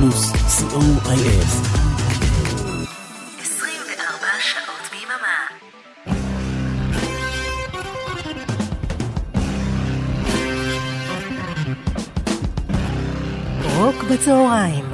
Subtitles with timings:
[0.00, 1.44] פלוס, co.il
[3.40, 5.38] 24 שעות ביממה.
[13.76, 14.84] רוק בצהריים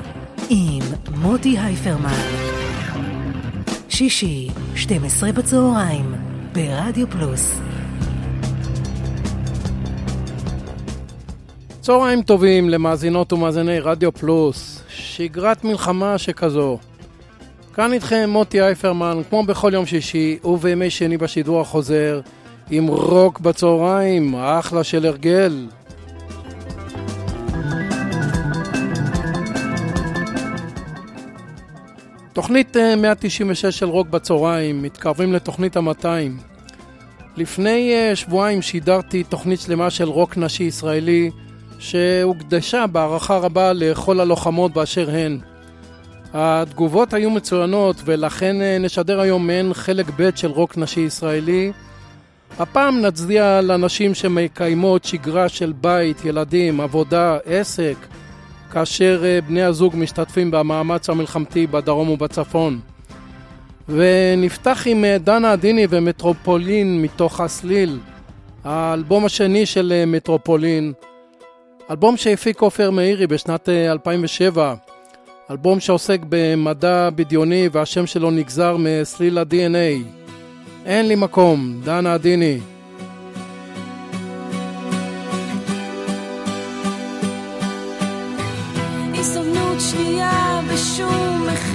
[0.50, 0.82] עם
[1.16, 2.08] מוטי הייפרמן.
[3.88, 6.14] שישי, 12 בצהריים,
[6.52, 7.60] ברדיו פלוס.
[11.80, 14.83] צהריים טובים למאזינות ומאזיני רדיו פלוס,
[15.16, 16.78] שגרת מלחמה שכזו.
[17.74, 22.20] כאן איתכם מוטי אייפרמן, כמו בכל יום שישי ובימי שני בשידור החוזר,
[22.70, 25.66] עם רוק בצהריים, אחלה של הרגל.
[32.32, 36.06] תוכנית 196 של רוק בצהריים, מתקרבים לתוכנית ה-200.
[37.36, 41.30] לפני שבועיים שידרתי תוכנית שלמה של רוק נשי ישראלי,
[41.84, 45.38] שהוקדשה בהערכה רבה לכל הלוחמות באשר הן.
[46.32, 51.72] התגובות היו מצוינות ולכן נשדר היום מעין חלק ב' של רוק נשי ישראלי.
[52.58, 57.96] הפעם נצדיע לנשים שמקיימות שגרה של בית, ילדים, עבודה, עסק,
[58.72, 62.80] כאשר בני הזוג משתתפים במאמץ המלחמתי בדרום ובצפון.
[63.88, 67.98] ונפתח עם דנה עדיני ומטרופולין מתוך הסליל,
[68.64, 70.92] האלבום השני של מטרופולין,
[71.90, 74.74] אלבום שהפיק עופר מאירי בשנת 2007,
[75.50, 80.04] אלבום שעוסק במדע בדיוני והשם שלו נגזר מסליל ה-DNA.
[80.86, 82.58] אין לי מקום, דנה עדיני.
[89.78, 91.73] שנייה בשום מחיר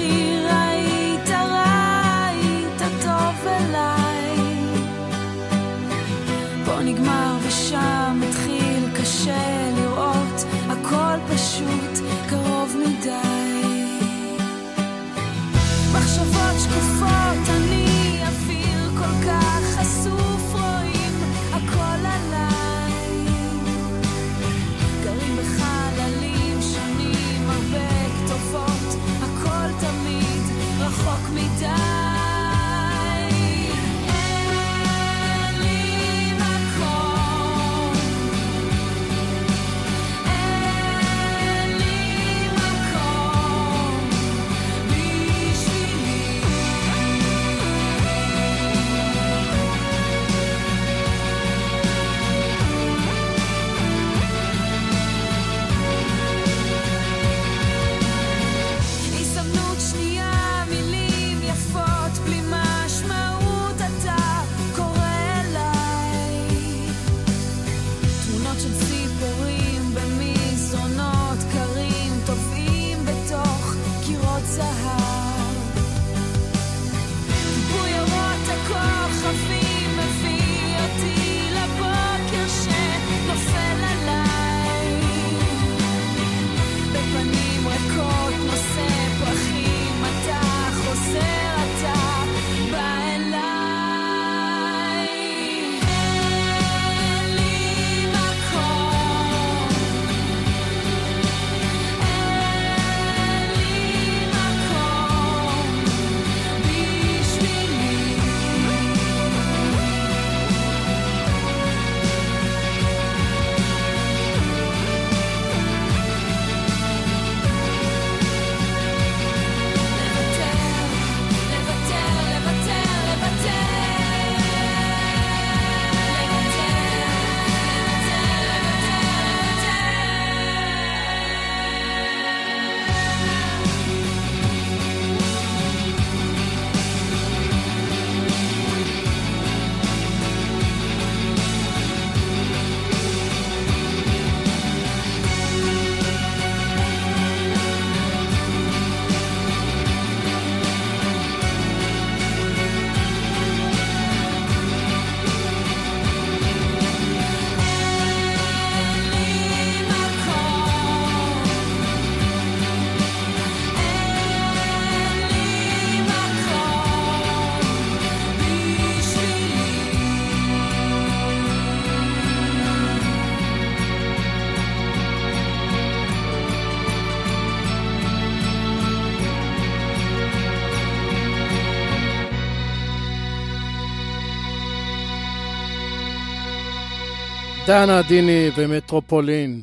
[187.69, 189.62] דנה עדיני ומטרופולין.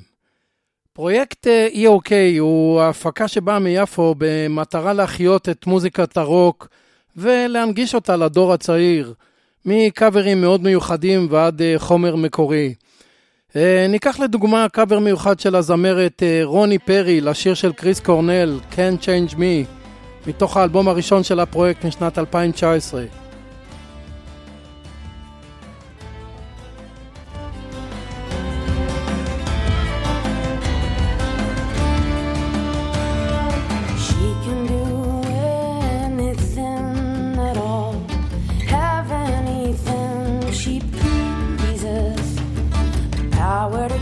[0.92, 6.68] פרויקט אה, EOK הוא ההפקה שבאה מיפו במטרה להחיות את מוזיקת הרוק
[7.16, 9.14] ולהנגיש אותה לדור הצעיר,
[9.64, 12.74] מקאברים מאוד מיוחדים ועד אה, חומר מקורי.
[13.56, 19.34] אה, ניקח לדוגמה קאבר מיוחד של הזמרת רוני פרי לשיר של קריס קורנל, Can't Change
[19.34, 19.66] Me,
[20.26, 23.25] מתוך האלבום הראשון של הפרויקט משנת 2019.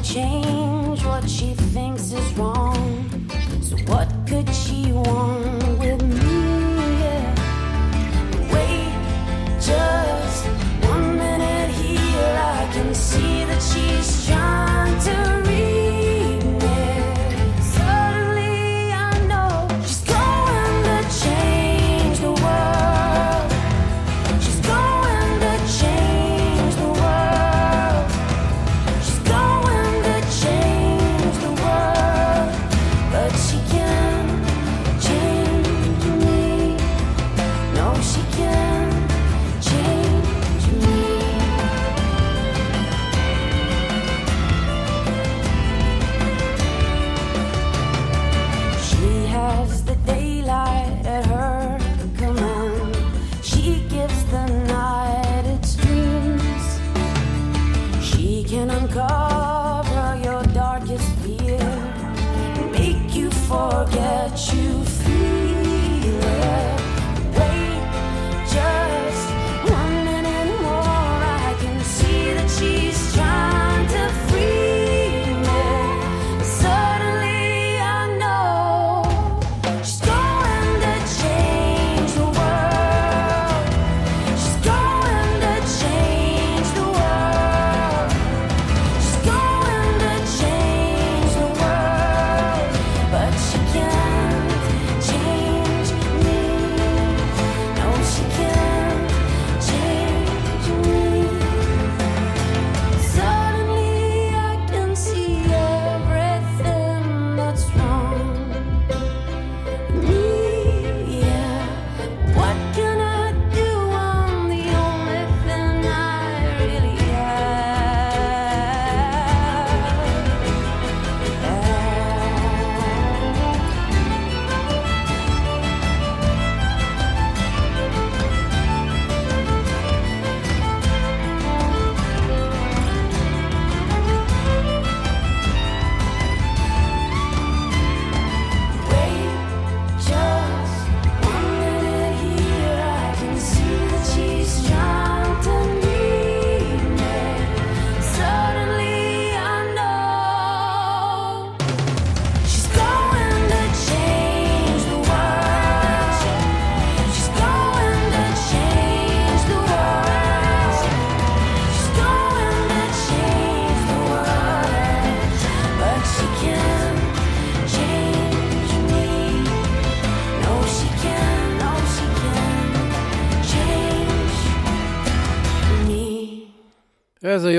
[0.05, 0.44] Change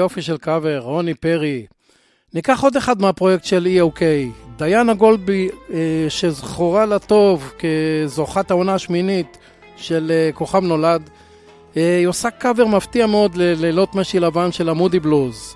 [0.06, 1.66] יופי של קאבר, רוני פרי.
[2.34, 4.02] ניקח עוד אחד מהפרויקט של EOK,
[4.58, 9.38] דיאנה גולדבי, אה, שזכורה לטוב כזוכת העונה השמינית
[9.78, 11.10] של אה, כוכב נולד.
[11.78, 15.56] אה, היא עושה קאבר מפתיע מאוד ללילות משי לבן של המודי בלוז.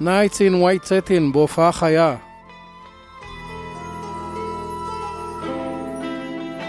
[0.00, 2.16] Nights in White Satin בהופעה חיה.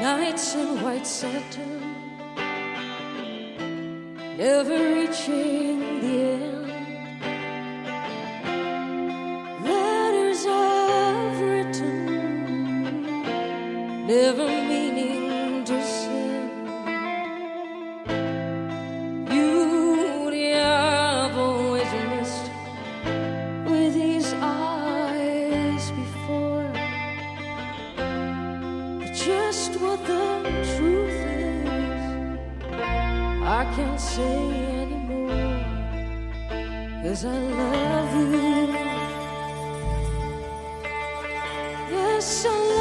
[0.02, 1.74] Nights in white satin,
[4.38, 6.69] never reaching the end.
[9.70, 11.96] Letters I've written,
[14.08, 16.50] never meaning to send.
[19.30, 22.50] Beauty I've always missed
[23.70, 26.72] with these eyes before.
[29.14, 30.26] Just what the
[30.74, 32.04] truth is,
[33.44, 34.38] I can't say
[34.82, 35.60] anymore.
[37.04, 38.99] Cause I love you.
[42.22, 42.79] so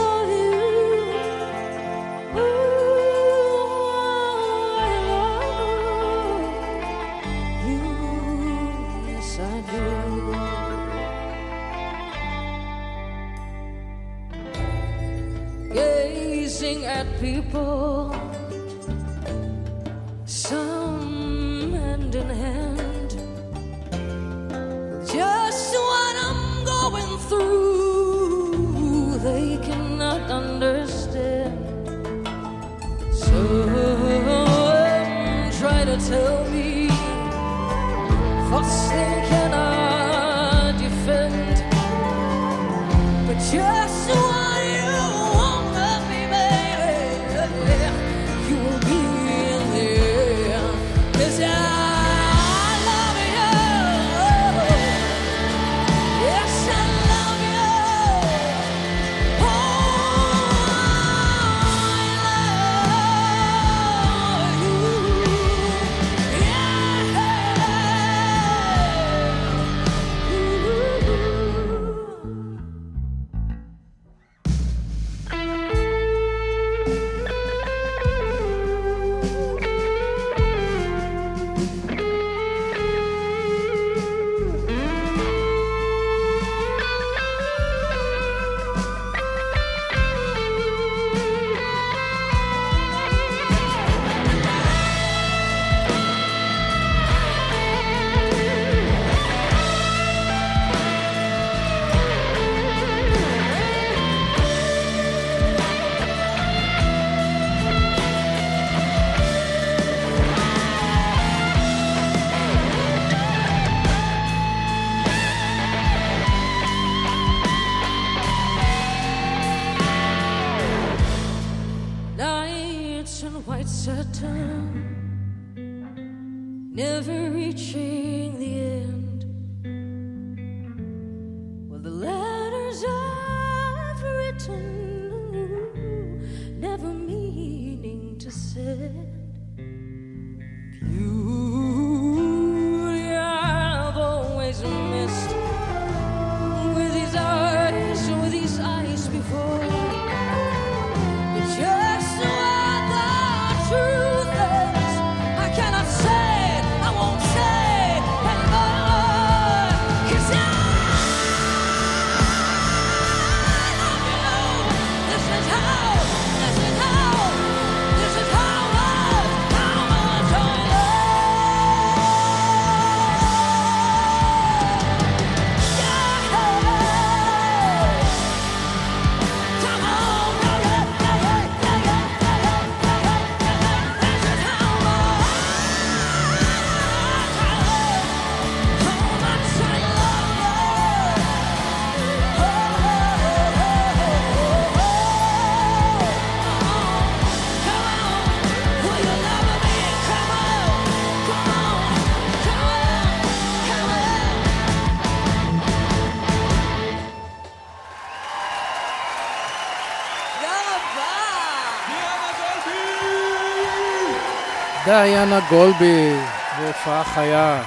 [214.85, 216.15] דיינה גולבי,
[216.59, 217.63] בהופעה חיה.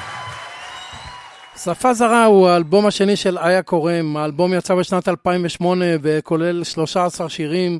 [1.63, 4.18] שפה זרה הוא האלבום השני של איה קורם.
[4.18, 7.80] האלבום יצא בשנת 2008 וכולל 13 שירים,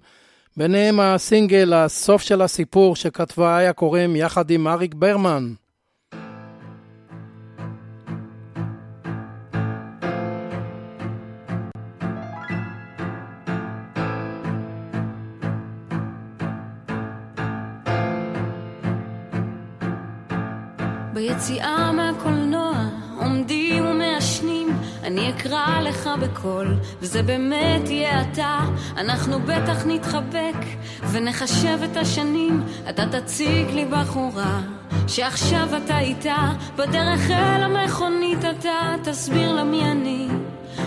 [0.58, 5.54] ביניהם הסינגל "הסוף של הסיפור" שכתבה איה קורם יחד עם אריק ברמן.
[21.42, 22.72] ביציאה מהקולנוע
[23.18, 28.60] עומדים ומעשנים אני אקרא לך בקול וזה באמת יהיה אתה.
[28.98, 30.58] אנחנו בטח נתחבק
[31.12, 32.64] ונחשב את השנים.
[32.90, 34.62] אתה תציג לי בחורה
[35.08, 36.52] שעכשיו אתה איתה.
[36.76, 40.28] בדרך אל המכונית אתה תסביר לה מי אני.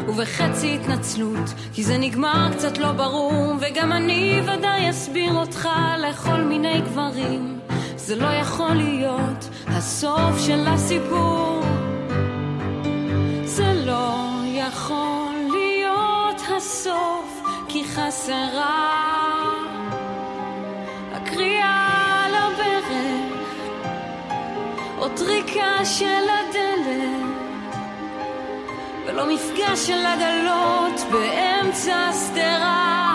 [0.09, 5.69] ובחצי התנצלות כי זה נגמר קצת לא ברור וגם אני ודאי אסביר אותך
[5.99, 7.63] לכל מיני גברים
[8.07, 11.61] זה לא יכול להיות הסוף של הסיפור.
[13.45, 19.01] זה לא יכול להיות הסוף כי חסרה
[21.13, 22.89] הקריאה על הברך
[24.99, 27.77] או טריקה של הדלת
[29.07, 33.15] ולא מפגש של עגלות באמצע השדרה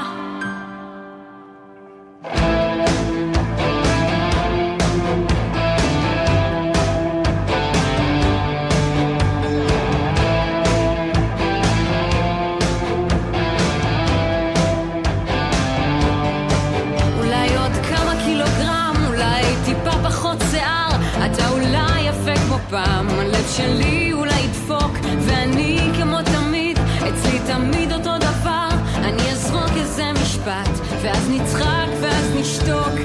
[22.69, 23.09] פעם.
[23.09, 28.69] הלב שלי אולי ידפוק ואני כמו תמיד אצלי תמיד אותו דבר.
[28.95, 30.69] אני אזרוק איזה משפט
[31.01, 32.98] ואז נצחק ואז נשתוק.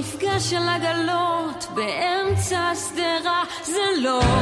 [0.00, 4.39] מפגש של עגלות באמצע השדרה זה לא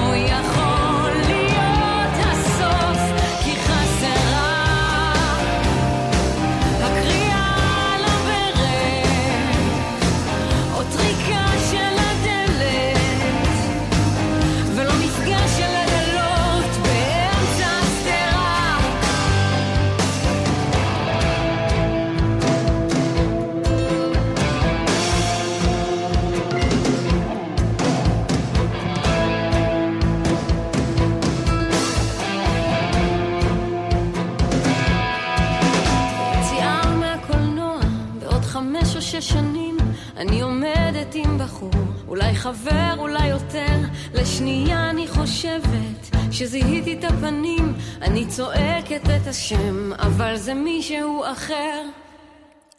[46.38, 51.82] כשזיהיתי את הפנים, אני צועקת את השם, אבל זה מישהו אחר.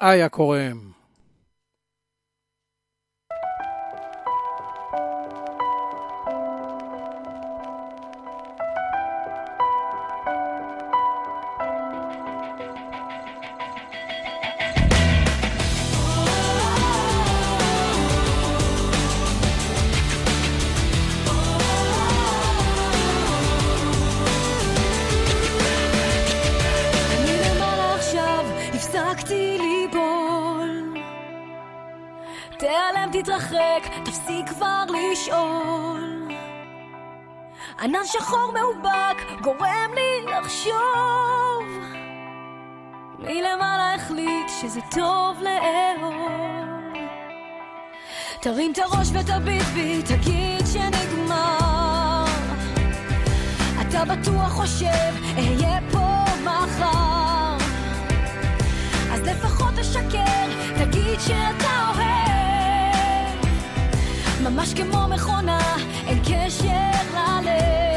[0.02, 0.89] איה קוראים.
[33.80, 36.28] להתחמק, תפסיק כבר לשאול.
[37.82, 40.74] ענן שחור מאובק גורם לי לחשוב.
[43.20, 46.14] מי מלמעלה החליט שזה טוב לאהוב.
[48.42, 52.26] תרים את הראש ותביט בי, תגיד שנגמר.
[53.82, 56.08] אתה בטוח חושב, אהיה פה
[56.44, 57.58] מחר.
[59.12, 62.09] אז לפחות תשקר, תגיד שאתה אוהב.
[64.44, 65.60] ממש כמו מכונה,
[66.08, 66.68] אין קשר
[67.14, 67.89] ללב.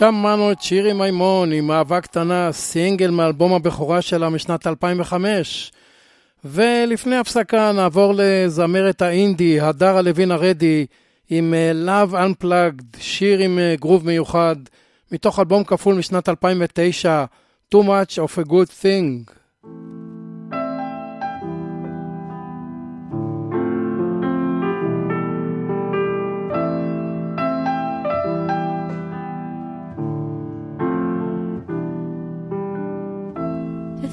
[0.00, 5.72] שמענו את שירי מימון עם אהבה קטנה, סינגל מאלבום הבכורה שלה משנת 2005.
[6.44, 10.86] ולפני הפסקה נעבור לזמרת האינדי, הדרה לוין ארדי,
[11.30, 14.56] עם אה, Love Unplugged, שיר עם אה, גרוב מיוחד,
[15.12, 17.24] מתוך אלבום כפול משנת 2009,
[17.74, 19.32] Too Much of a Good Thing.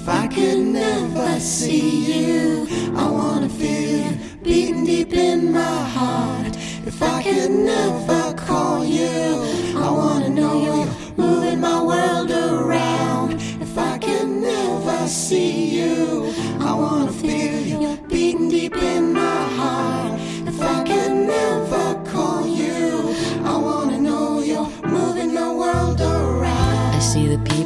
[0.07, 2.65] If I could never see you,
[2.95, 6.55] I wanna feel you beating deep in my heart.
[6.85, 9.43] If I could never call you,
[9.75, 13.33] I wanna know you're moving my world around.
[13.59, 19.16] If I could never see you, I wanna feel you beating deep in my heart.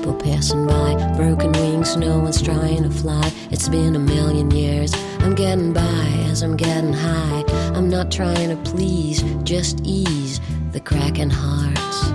[0.02, 3.32] People passing by, broken wings, no one's trying to fly.
[3.52, 4.92] It's been a million years.
[5.20, 7.44] I'm getting by as I'm getting high.
[7.76, 12.12] I'm not trying to please, just ease the cracking hearts.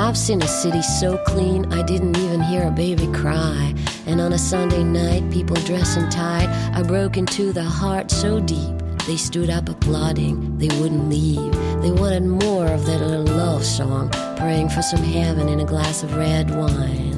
[0.00, 3.74] I've seen a city so clean, I didn't even hear a baby cry.
[4.06, 8.74] And on a Sunday night, people dressing tight, I broke into the heart so deep.
[9.06, 11.65] They stood up applauding, they wouldn't leave.
[11.86, 16.02] They wanted more of that little love song, praying for some heaven in a glass
[16.02, 17.14] of red wine.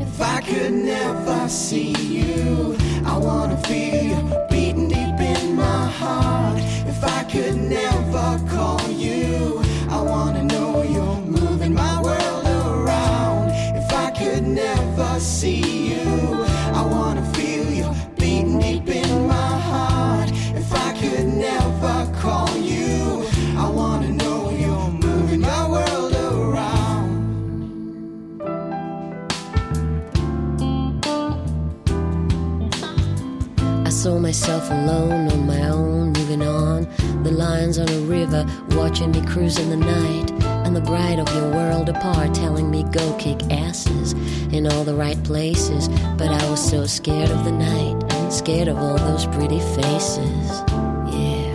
[0.00, 3.99] If I could never see you, I wanna feel
[39.58, 40.30] in the night.
[40.66, 44.12] And the bride of your world apart telling me go kick asses
[44.52, 45.88] in all the right places.
[46.16, 50.50] But I was so scared of the night, scared of all those pretty faces.
[51.16, 51.50] Yeah.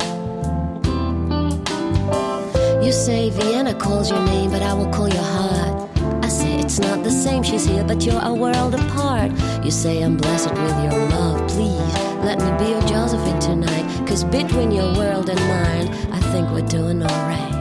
[2.83, 5.89] You say Vienna calls your name, but I will call your heart.
[6.23, 9.31] I say it's not the same, she's here, but you're a world apart.
[9.63, 14.07] You say I'm blessed with your love, please let me be your Josephine tonight.
[14.07, 17.54] Cause between your world and mine, I think we're doing alright.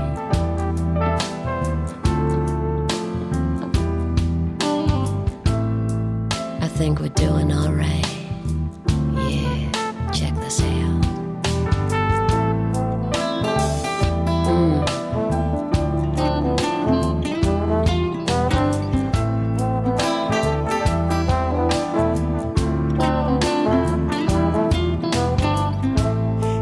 [7.05, 8.07] We're doing alright.
[9.29, 11.05] Yeah, check this out.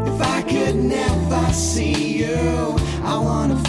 [0.05, 2.75] If I could never see you,
[3.05, 3.62] I wanna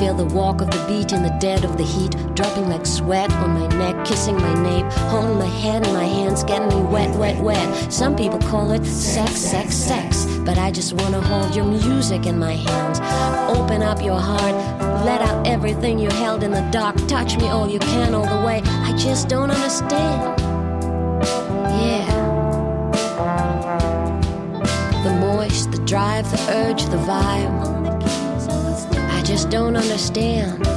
[0.00, 3.30] feel the walk of the beat in the dead of the heat, dropping like sweat
[3.34, 7.14] on my neck, kissing my nape, holding my head in my hands, getting me wet,
[7.18, 7.92] wet, wet.
[7.92, 12.24] Some people call it sex, sex, sex, but I just want to hold your music
[12.24, 12.98] in my hands.
[13.54, 14.54] Open up your heart,
[15.04, 18.46] let out everything you held in the dark, touch me all you can all the
[18.46, 18.62] way.
[18.64, 20.40] I just don't understand.
[21.78, 22.06] Yeah.
[25.04, 27.79] The moist, the drive, the urge, the vibe.
[29.30, 30.69] Just don't understand.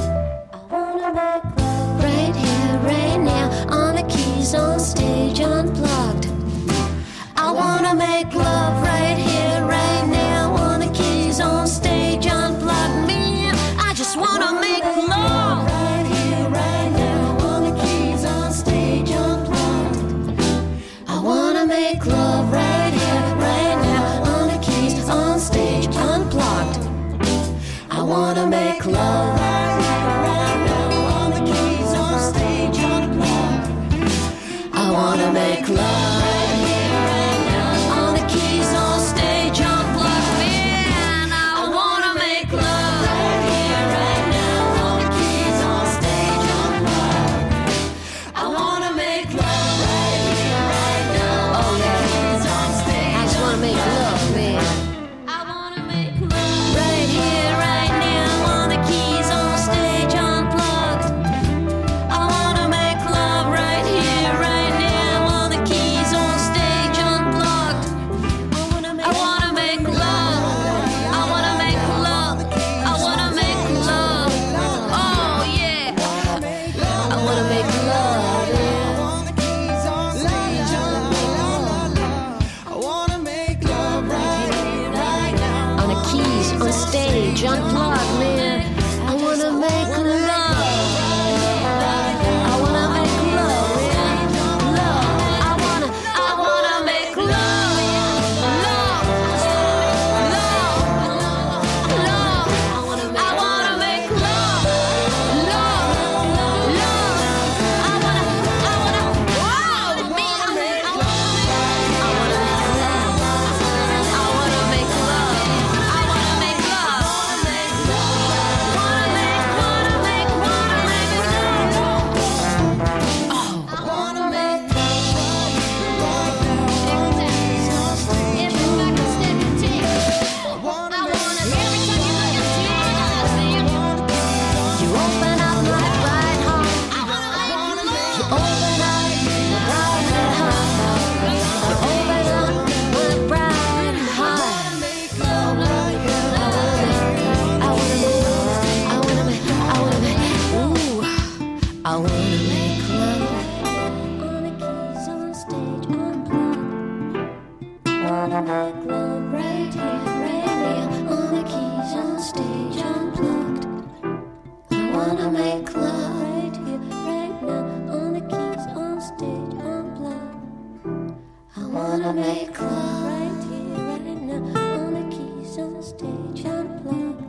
[165.14, 167.94] Wanna make love right here, right now.
[167.94, 171.14] On the keys on stage, unplugged.
[171.56, 174.42] I wanna make love right here, right now.
[174.74, 177.22] On the keys on stage, unplugged.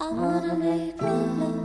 [0.00, 1.61] I wanna make love,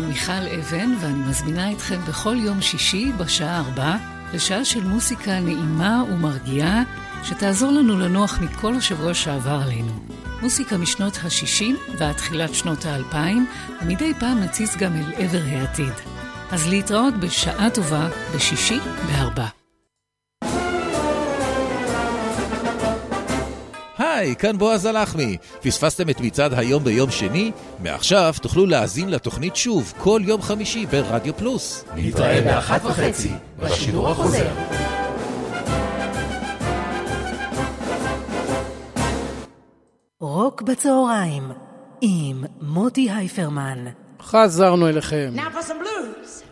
[0.00, 3.96] כאן מיכל אבן, ואני מזמינה אתכם בכל יום שישי בשעה ארבע
[4.32, 6.82] לשעה של מוסיקה נעימה ומרגיעה,
[7.22, 9.92] שתעזור לנו לנוח מכל השבוע שעבר עלינו.
[10.42, 13.16] מוסיקה משנות ה-60 ועד תחילת שנות ה-2000,
[13.82, 15.94] ומדי פעם נציץ גם אל עבר העתיד.
[16.50, 19.59] אז להתראות בשעה טובה בשישי בארבע.
[24.20, 25.36] היי, כאן בועז הלחמי.
[25.60, 27.52] פספסתם את מצעד היום ביום שני?
[27.78, 31.84] מעכשיו תוכלו להאזין לתוכנית שוב כל יום חמישי ברדיו פלוס.
[31.96, 34.48] נתראה באחת וחצי, בשידור החוזר.
[40.20, 41.50] רוק בצהריים,
[42.00, 43.84] עם מוטי הייפרמן.
[44.22, 45.32] חזרנו אליכם.
[45.36, 46.42] Now for some blues.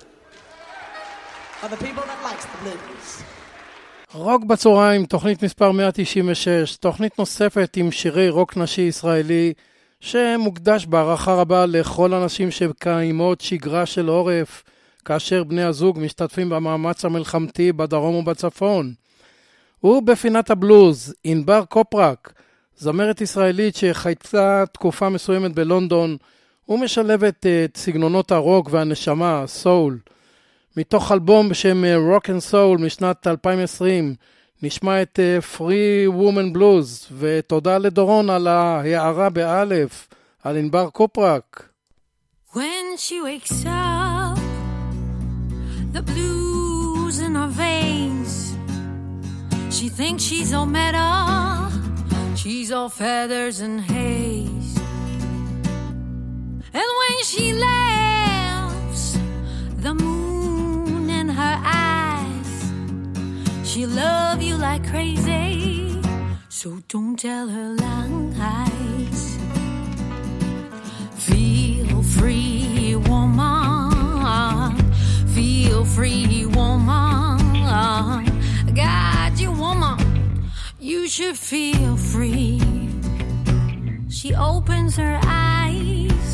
[1.61, 3.38] For the people that likes the blues.
[4.14, 9.53] רוק בצהריים, תוכנית מספר 196, תוכנית נוספת עם שירי רוק נשי ישראלי,
[10.01, 14.64] שמוקדש בהערכה רבה לכל הנשים שקיימות שגרה של עורף,
[15.05, 18.92] כאשר בני הזוג משתתפים במאמץ המלחמתי בדרום ובצפון.
[19.85, 22.33] ובפינת הבלוז, ענבר קופרק,
[22.77, 26.16] זמרת ישראלית שחיתה תקופה מסוימת בלונדון,
[26.68, 29.99] ומשלבת את סגנונות הרוק והנשמה, סול.
[30.76, 34.14] מתוך אלבום בשם Rock and Soul משנת 2020,
[34.62, 40.09] נשמע את אה, Free Woman Blues, ותודה לדורון על ההערה באלף,
[40.42, 41.68] על ענבר קופרק.
[42.54, 44.38] When she wakes up,
[45.92, 48.33] the blues in her veins.
[49.76, 51.09] She thinks she's all meta,
[52.40, 54.72] she's all feathers and haze.
[56.81, 59.04] And when she laughs,
[59.85, 60.38] the moon
[61.38, 62.51] her eyes,
[63.62, 66.01] she'll love you like crazy.
[66.48, 69.20] So don't tell her lies.
[71.29, 74.74] Feel free, woman.
[75.37, 77.38] Feel free, woman.
[78.74, 79.98] God, you woman,
[80.81, 82.61] you should feel free.
[84.09, 86.29] She opens her eyes,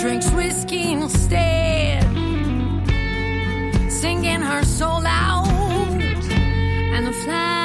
[0.00, 1.51] drinks whiskey instead,
[4.64, 5.48] so loud.
[6.94, 7.61] And the flag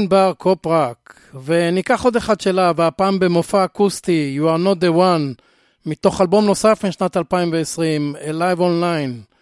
[0.00, 5.42] ענבר קופרק, וניקח עוד אחד שלה, והפעם במופע אקוסטי, You are not the one,
[5.86, 9.34] מתוך אלבום נוסף משנת 2020, Alive Online.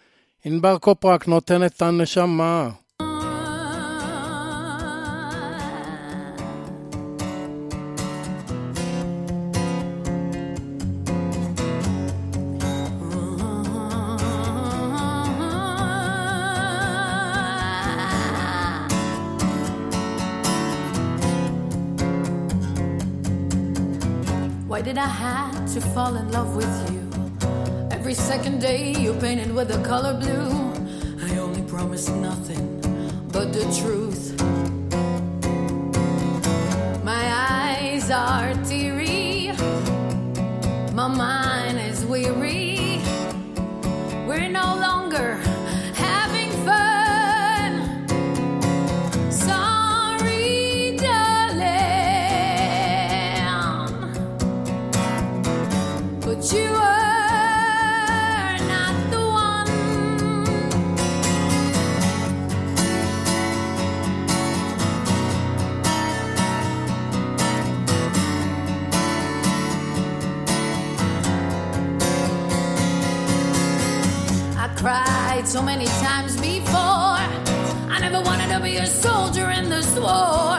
[0.45, 2.69] ענבר קופרק נותנת את הנשמה.
[24.89, 27.03] Did I have to fall in love with you?
[27.91, 30.49] Every second day you painted with the color blue.
[31.27, 32.81] I only promised nothing
[33.31, 34.33] but the truth.
[37.03, 39.51] My eyes are teary,
[40.95, 42.99] my mind is weary.
[44.27, 45.39] We're no longer
[74.79, 77.19] cried so many times before.
[77.91, 80.57] I never wanted to be a soldier in this war.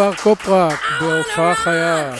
[0.00, 2.14] ענבר קופרק, בהופעה חיה.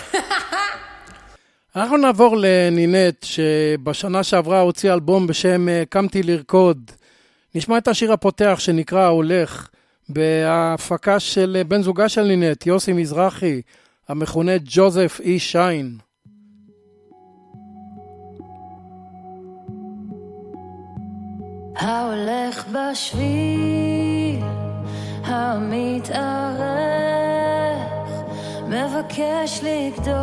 [1.77, 6.91] אנחנו נעבור לנינט, שבשנה שעברה הוציאה אלבום בשם אה, קמתי לרקוד.
[7.55, 9.69] נשמע את השיר הפותח שנקרא הולך,
[10.09, 13.61] בהפקה של אה, בן זוגה של נינט, יוסי מזרחי,
[14.09, 15.97] המכונה ג'וזף אי שיין.
[21.77, 24.41] ההולך בשביל
[25.25, 27.01] המתארך,
[28.71, 30.15] מבקש לגדול,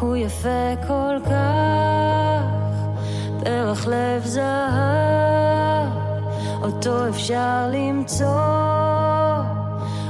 [0.00, 2.44] הוא יפה כל כך,
[3.44, 5.88] פרח לב זהב,
[6.62, 8.26] אותו אפשר למצוא,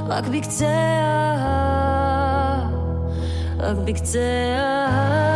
[0.07, 0.67] רק בקצה
[1.37, 2.63] ההר,
[3.59, 4.19] רק בקצה
[4.57, 5.34] ההר,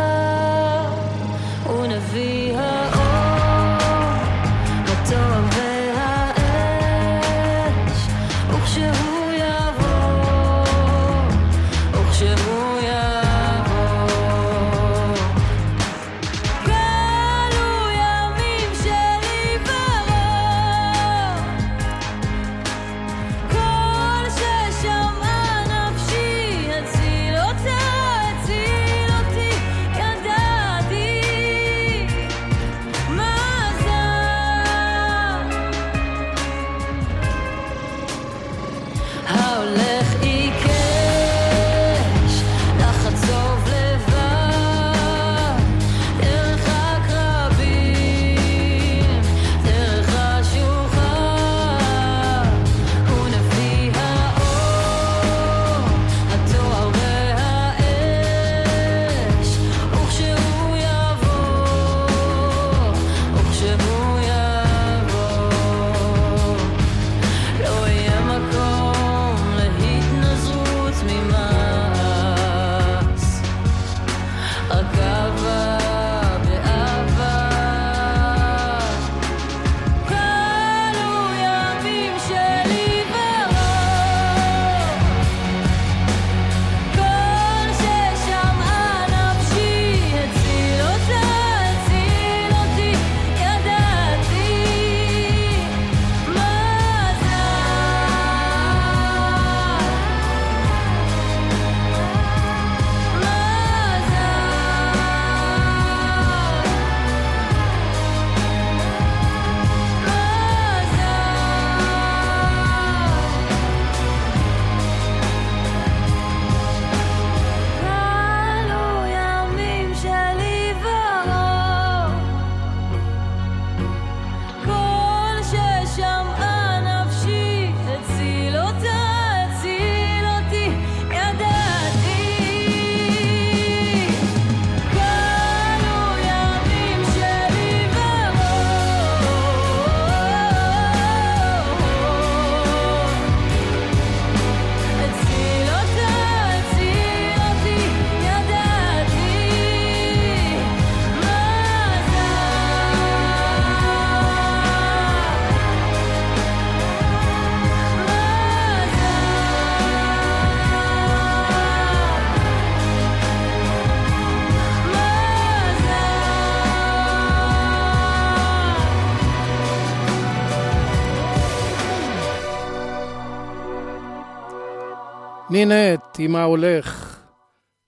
[175.50, 177.18] נינט, עם ההולך.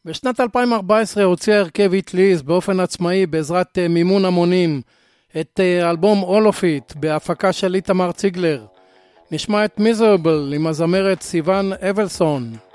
[0.05, 4.81] בשנת 2014 הוציא הרכב איטליז באופן עצמאי בעזרת אה, מימון המונים
[5.41, 8.67] את אה, אלבום All of It בהפקה של איתמר ציגלר.
[9.31, 12.72] נשמע את מיזרבל עם הזמרת סיוון אבלסון.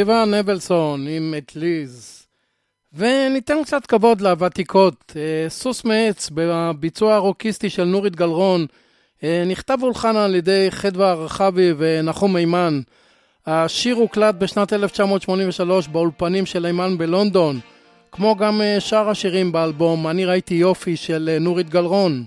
[0.00, 2.26] סיוון אבלסון עם את ליז.
[2.92, 5.12] וניתן קצת כבוד לוותיקות.
[5.16, 8.66] אה, סוס מעץ בביצוע הרוקיסטי של נורית גלרון
[9.24, 12.80] אה, נכתב הולחן על ידי חדווה רחבי ונחום מימן.
[13.46, 17.60] השיר הוקלט בשנת 1983 באולפנים של מימן בלונדון,
[18.12, 22.24] כמו גם אה, שאר השירים באלבום "אני ראיתי יופי" של נורית גלרון.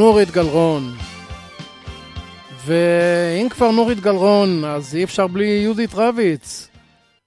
[0.00, 0.94] נורית גלרון.
[2.66, 6.68] ואם כבר נורית גלרון, אז אי אפשר בלי יהודית רביץ.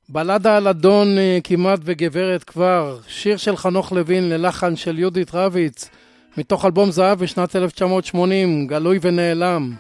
[0.10, 5.90] בלדה על אדון אה, כמעט וגברת כבר, שיר של חנוך לוין ללחן של יהודית רביץ,
[6.38, 9.74] מתוך אלבום זהב בשנת 1980, גלוי ונעלם.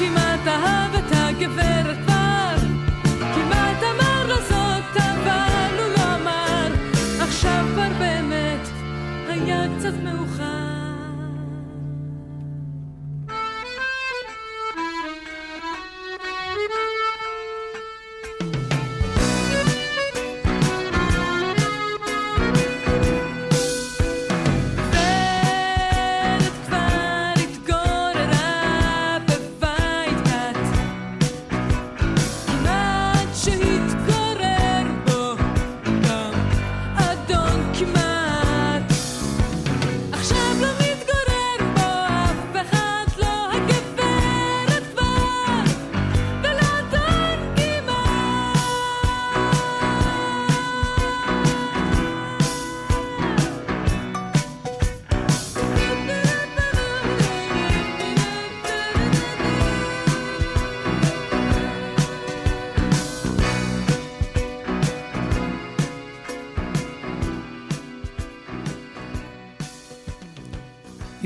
[0.00, 2.09] כמעט אהב את הגברת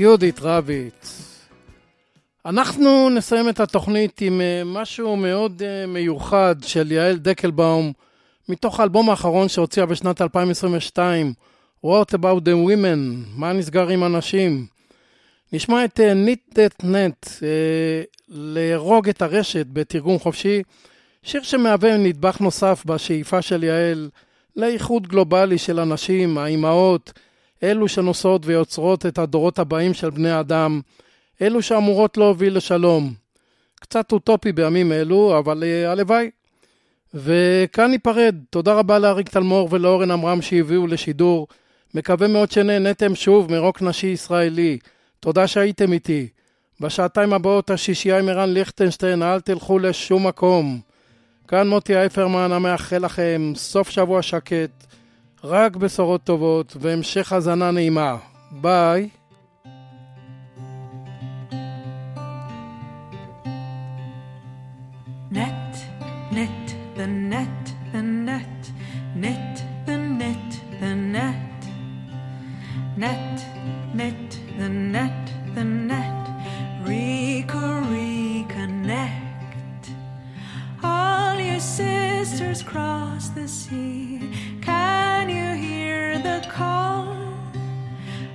[0.05, 1.31] יהודית רביץ.
[2.45, 7.93] אנחנו נסיים את התוכנית עם אה, משהו מאוד אה, מיוחד של יעל דקלבאום,
[8.49, 11.33] מתוך האלבום האחרון שהוציאה בשנת 2022,
[11.85, 12.99] What About the Women,
[13.35, 14.65] מה נסגר עם הנשים.
[15.53, 17.29] נשמע את ניט דט נט,
[18.29, 20.61] להרוג את הרשת בתרגום חופשי,
[21.23, 24.09] שיר שמהווה נדבך נוסף בשאיפה של יעל
[24.55, 27.13] לאיחוד גלובלי של הנשים, האימהות,
[27.63, 30.81] אלו שנושאות ויוצרות את הדורות הבאים של בני אדם,
[31.41, 33.13] אלו שאמורות להוביל לשלום.
[33.79, 36.29] קצת אוטופי בימים אלו, אבל אה, הלוואי.
[37.13, 38.35] וכאן ניפרד.
[38.49, 41.47] תודה רבה לאריק תלמור ולאורן עמרם שהביאו לשידור.
[41.93, 44.77] מקווה מאוד שנהנתם שוב מרוק נשי ישראלי.
[45.19, 46.27] תודה שהייתם איתי.
[46.79, 50.79] בשעתיים הבאות השישייה עם ערן ליכטנשטיין, אל תלכו לשום מקום.
[51.47, 54.87] כאן מוטי אייפרמן המאחל לכם סוף שבוע שקט,
[55.47, 58.15] רק בשורות טובות והמשך האזנה נעימה.
[58.51, 59.09] ביי.
[65.31, 65.73] Net,
[66.37, 66.67] net,
[66.97, 68.61] the net, the net,
[69.23, 69.55] net,
[69.87, 70.49] the net,
[70.81, 71.61] the net,
[73.03, 73.37] net,
[73.99, 74.29] net,
[74.59, 75.25] the net,
[75.55, 76.23] the net,
[76.87, 78.25] reconnect.
[80.83, 84.14] All your sisters cross the sea.
[86.55, 87.13] call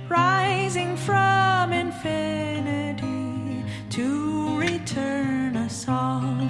[0.07, 6.40] rising from infinity to return us all.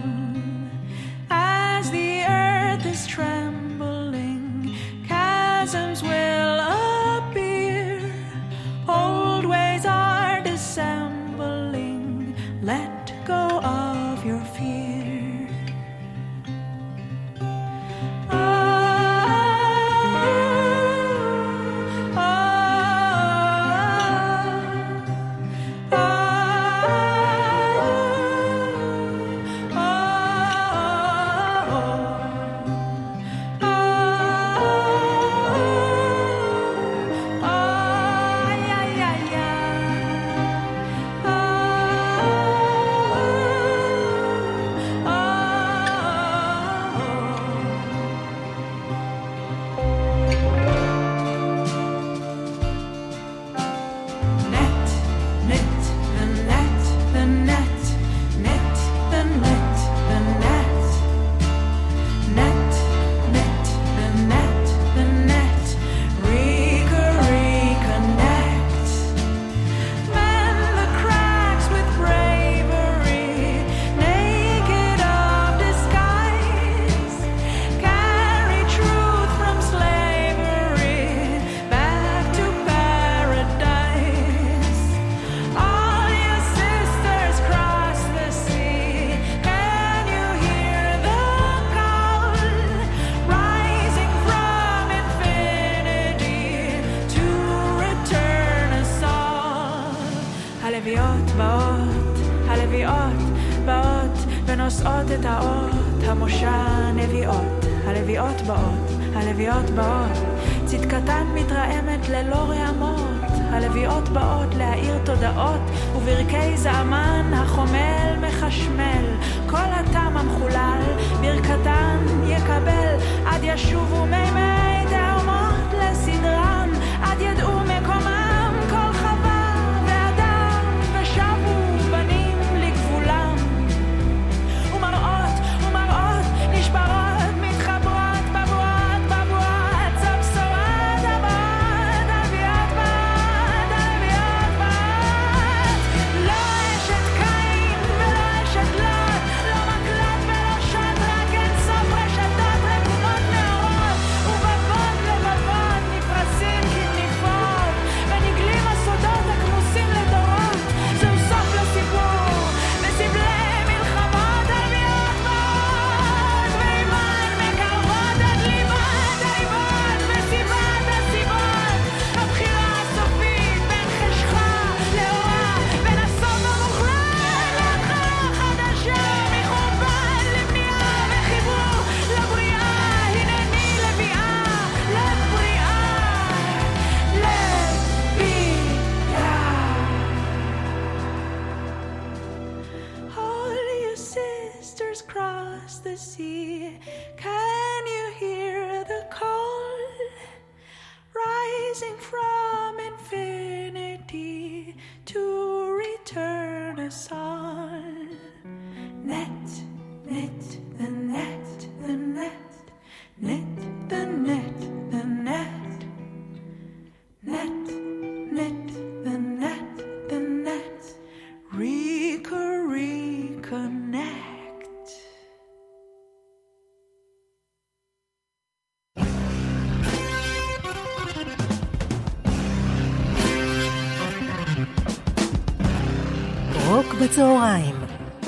[237.21, 237.75] הצהריים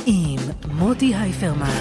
[0.06, 0.40] עם
[0.72, 1.78] מוטי הייפרמן.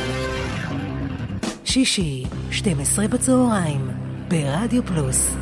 [1.64, 3.90] שישי, 12 בצהריים,
[4.28, 5.34] ברדיו פלוס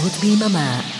[0.00, 0.99] Od mý mama.